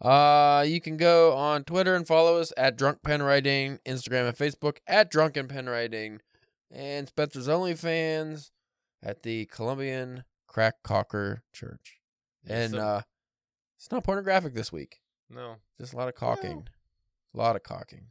[0.00, 4.36] Uh, you can go on Twitter and follow us at Drunk Pen Writing, Instagram and
[4.36, 6.20] Facebook at Drunken Pen Writing,
[6.70, 8.50] and Spencer's OnlyFans
[9.02, 11.99] at the Colombian Crack Cocker Church.
[12.44, 12.80] Yes, And sir.
[12.80, 13.02] uh,
[13.78, 15.00] it's not pornographic this week.
[15.28, 15.56] No.
[15.80, 16.66] Just a lot of cocking.
[17.34, 18.06] A lot of cocking.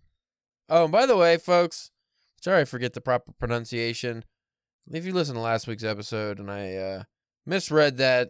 [0.69, 1.91] Oh, and by the way, folks,
[2.41, 4.23] sorry I forget the proper pronunciation.
[4.91, 7.03] If you listen to last week's episode and I uh,
[7.45, 8.29] misread that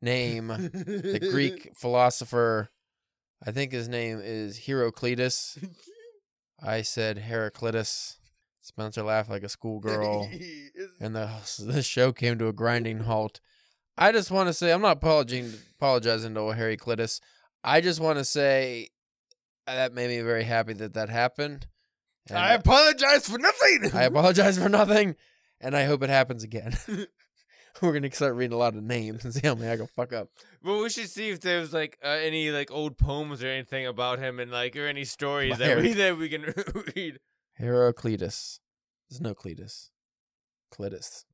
[0.00, 2.68] name, the Greek philosopher,
[3.44, 5.58] I think his name is Heraclitus.
[6.62, 8.18] I said Heraclitus.
[8.60, 10.30] Spencer laughed like a schoolgirl,
[11.00, 13.40] and the the show came to a grinding halt.
[13.96, 17.20] I just want to say I'm not apologizing apologizing to Harry Heraclitus.
[17.64, 18.88] I just want to say
[19.66, 21.66] that made me very happy that that happened.
[22.28, 23.90] And I apologize for nothing.
[23.94, 25.16] I apologize for nothing,
[25.60, 26.76] and I hope it happens again.
[27.80, 30.12] We're gonna start reading a lot of names and see how many I can fuck
[30.12, 30.28] up.
[30.62, 34.20] Well, we should see if there's like uh, any like old poems or anything about
[34.20, 36.54] him, and like or any stories that we that we can
[36.94, 37.18] read.
[37.54, 38.60] Heraclitus.
[39.10, 39.90] There's no Cletus.
[40.70, 41.24] Clitus.